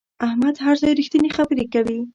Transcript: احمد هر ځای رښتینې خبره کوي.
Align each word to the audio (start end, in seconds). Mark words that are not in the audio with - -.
احمد 0.27 0.55
هر 0.65 0.75
ځای 0.81 0.91
رښتینې 0.99 1.29
خبره 1.37 1.65
کوي. 1.73 1.99